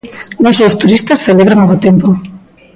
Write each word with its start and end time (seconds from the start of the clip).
Non 0.43 0.53
só 0.57 0.63
os 0.69 0.79
turistas 0.81 1.23
celebran 1.27 1.63
o 1.63 1.69
bo 1.69 1.77
tempo. 1.87 2.09